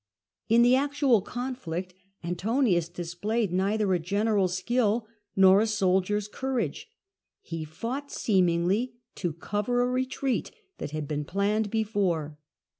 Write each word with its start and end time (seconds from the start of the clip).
In 0.49 0.63
the 0.63 0.75
actual 0.75 1.21
conflict 1.21 1.93
Antonius 2.23 2.89
displayed 2.89 3.53
neither 3.53 3.93
a 3.93 3.99
generals 3.99 4.57
skill 4.57 5.05
nor 5.35 5.61
a 5.61 5.67
soldier's 5.67 6.27
courage. 6.27 6.89
He 7.43 7.63
fought, 7.63 8.09
seem 8.11 8.47
ingly, 8.47 8.93
to 9.13 9.31
cover 9.31 9.83
a 9.83 9.87
retreat 9.87 10.49
that 10.79 10.89
had 10.89 11.07
been 11.07 11.23
planned 11.23 11.69
before. 11.69 12.39